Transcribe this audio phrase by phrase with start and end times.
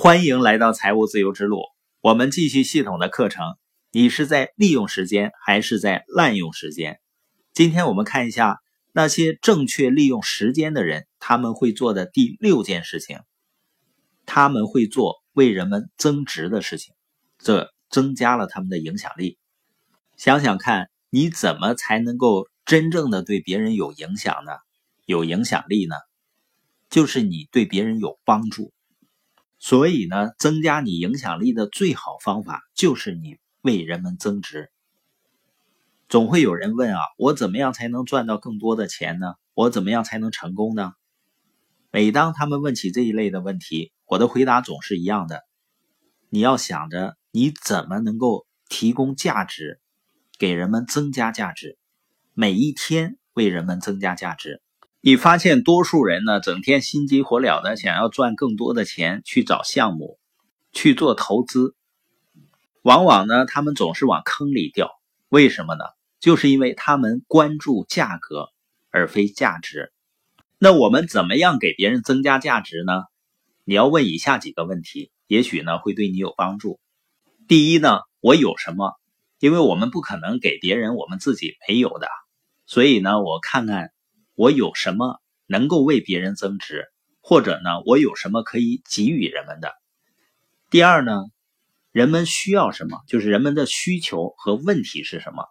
[0.00, 1.64] 欢迎来到财务自由之路。
[2.00, 3.56] 我们继续系统的课程。
[3.90, 7.00] 你是在利用时间还是在滥用时间？
[7.52, 8.60] 今天我们看一下
[8.92, 13.18] 那些正确利用时间的人，他们会做的第六件事情。
[14.24, 16.94] 他们会做为人们增值的事情，
[17.36, 19.36] 这增加了他们的影响力。
[20.16, 24.52] 想想看，你怎么才能够真正的对别人有影响呢？
[25.06, 25.96] 有影响力呢？
[26.88, 28.72] 就是你对别人有帮助。
[29.68, 34.70] 所以呢，增加你影响力的最好方法就是你为人们增值。
[36.08, 39.34] 总会有人问啊，我怎么样才能赚到更多的钱呢？
[39.52, 40.94] 我怎么样才能成功呢？
[41.90, 45.42] 每当他们问起这一类的问题，我的回答总是一样的：
[46.30, 49.82] 你要想着你怎么能够提供价值，
[50.38, 51.76] 给人们增加价值，
[52.32, 54.62] 每一天为人们增加价值。
[55.00, 60.18] 你发现多数人呢，整天心急火燎的想要赚更多的钱，去找项目，
[60.72, 61.76] 去做投资，
[62.82, 64.90] 往往呢，他们总是往坑里掉。
[65.28, 65.84] 为什么呢？
[66.18, 68.48] 就是因为他们关注价格
[68.90, 69.92] 而非价值。
[70.58, 73.04] 那我们怎么样给别人增加价值呢？
[73.62, 76.80] 你要问以下几个问题，也许呢会对你有帮助。
[77.46, 78.94] 第一呢，我有什么？
[79.38, 82.08] 因为我们不可能给别人我们自己没有的，
[82.66, 83.92] 所以呢，我看看。
[84.38, 86.84] 我有什么能够为别人增值，
[87.20, 89.72] 或者呢，我有什么可以给予人们的？
[90.70, 91.24] 第二呢，
[91.90, 93.00] 人们需要什么？
[93.08, 95.42] 就是人们的需求和问题是什么？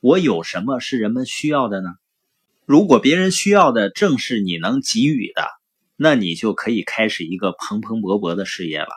[0.00, 1.90] 我有什么是人们需要的呢？
[2.64, 5.46] 如果别人需要的正是你能给予的，
[5.94, 8.88] 那你就可以开始一个蓬蓬勃勃的事业了。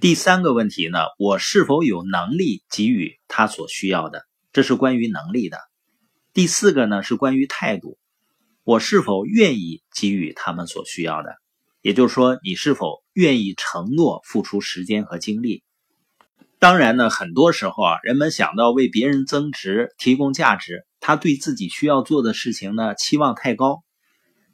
[0.00, 4.24] 第三个问题呢，我是否有能力给予他所需要的？
[4.50, 5.58] 这是关于能力的。
[6.34, 7.98] 第四个呢是关于态度，
[8.64, 11.34] 我是否愿意给予他们所需要的？
[11.82, 15.62] 也就是说，你是否愿意承诺付出时间和精力？
[16.58, 23.82] 当然呢，很多时候啊，人们想到为别人增值、提供价值，他对自己需要做的事情呢期望太高。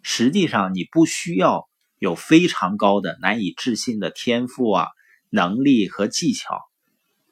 [0.03, 1.69] 实际上，你不需要
[2.00, 4.88] 有非常高的、难以置信的天赋啊、
[5.31, 6.59] 能力和技巧。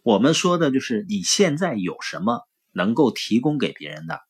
[0.04, 4.20] 我们说的就是你现在有什么能够提供给别人的。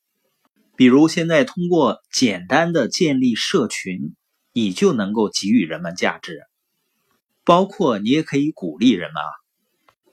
[0.77, 4.15] 比如现在通过简单的建立社群，
[4.53, 6.43] 你就能够给予人们价值。
[7.45, 9.31] 包括你也可以鼓励人们啊，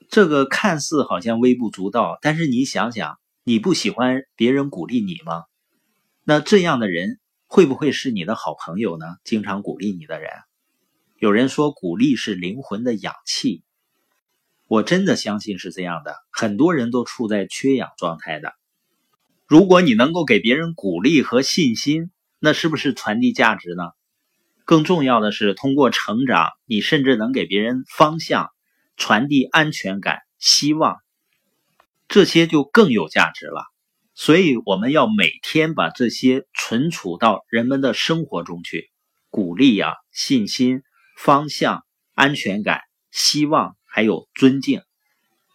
[0.08, 5.42] 这个看似好像微不足道，但是你想想，你不喜欢别人鼓励你吗？
[6.22, 9.04] 那这样的人会不会是你的好朋友呢？
[9.24, 10.30] 经常鼓励你的人，
[11.18, 13.64] 有人说鼓励是灵魂的氧气，
[14.66, 16.16] 我真的相信是这样的。
[16.30, 18.54] 很多人都处在缺氧状态的。
[19.46, 23.82] 如果你能够给别人鼓励和信心，那是不是传递价值呢？
[24.64, 28.48] 更重要的是，通过成长，你甚至能给别人方向，
[28.96, 30.96] 传递安全感、希望，
[32.08, 33.66] 这些就更有价值了。
[34.14, 38.90] 所以，我们要每天把这些存储到人们的生活中去，
[39.28, 40.82] 鼓励啊、信心、
[41.18, 41.84] 方向、
[42.14, 42.80] 安全感、
[43.10, 44.80] 希望，还有尊敬。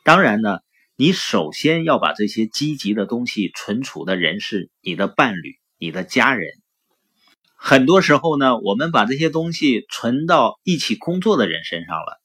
[0.03, 0.59] 当然呢。
[1.01, 6.51] 你首先要把这些积极的东西存储的人是你的伴侣、你的家人。
[7.55, 12.19] 很多时候呢，我们把这些东西存到一起工作的人身上了，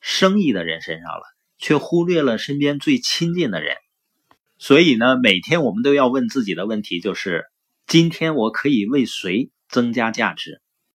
[0.00, 1.22] 生意的人身上了，
[1.56, 3.76] 却忽略了身边最亲近的人。
[4.58, 7.44] 所以呢，每天我们都要问自己的问题就是：
[7.86, 10.60] 今天我可以为谁增加价值？